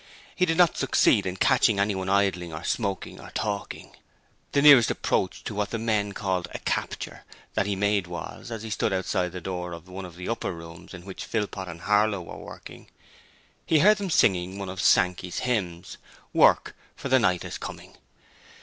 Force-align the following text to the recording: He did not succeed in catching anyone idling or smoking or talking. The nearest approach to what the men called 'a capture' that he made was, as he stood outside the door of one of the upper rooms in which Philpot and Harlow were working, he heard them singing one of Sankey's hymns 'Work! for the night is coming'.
He 0.35 0.47
did 0.47 0.57
not 0.57 0.77
succeed 0.77 1.27
in 1.27 1.35
catching 1.37 1.77
anyone 1.79 2.09
idling 2.09 2.51
or 2.51 2.63
smoking 2.63 3.19
or 3.19 3.29
talking. 3.35 3.95
The 4.51 4.63
nearest 4.63 4.89
approach 4.89 5.43
to 5.43 5.53
what 5.53 5.69
the 5.69 5.77
men 5.77 6.13
called 6.13 6.47
'a 6.53 6.57
capture' 6.57 7.23
that 7.53 7.67
he 7.67 7.75
made 7.75 8.07
was, 8.07 8.49
as 8.49 8.63
he 8.63 8.71
stood 8.71 8.93
outside 8.93 9.31
the 9.31 9.39
door 9.39 9.73
of 9.73 9.87
one 9.87 10.05
of 10.05 10.15
the 10.15 10.27
upper 10.27 10.51
rooms 10.53 10.95
in 10.95 11.05
which 11.05 11.25
Philpot 11.25 11.67
and 11.67 11.81
Harlow 11.81 12.23
were 12.23 12.37
working, 12.37 12.89
he 13.63 13.77
heard 13.77 13.97
them 13.97 14.09
singing 14.09 14.57
one 14.57 14.69
of 14.69 14.81
Sankey's 14.81 15.41
hymns 15.41 15.99
'Work! 16.33 16.75
for 16.95 17.07
the 17.07 17.19
night 17.19 17.45
is 17.45 17.59
coming'. 17.59 17.95